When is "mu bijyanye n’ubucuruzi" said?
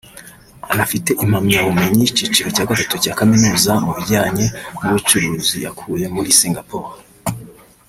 3.85-5.55